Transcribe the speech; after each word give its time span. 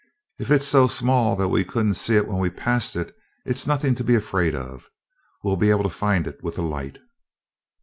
"If 0.39 0.49
it's 0.49 0.65
so 0.65 0.87
small 0.87 1.35
that 1.35 1.49
we 1.49 1.63
couldn't 1.63 1.93
see 1.93 2.15
it 2.15 2.27
when 2.27 2.39
we 2.39 2.49
passed 2.49 2.95
it, 2.95 3.15
it's 3.45 3.67
nothing 3.67 3.93
to 3.93 4.03
be 4.03 4.15
afraid 4.15 4.55
of. 4.55 4.89
We'll 5.43 5.57
be 5.57 5.69
able 5.69 5.83
to 5.83 5.89
find 5.91 6.25
it 6.25 6.41
with 6.41 6.57
a 6.57 6.63
light." 6.63 6.97